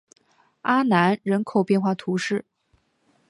[0.63, 2.43] 阿南人口变化图示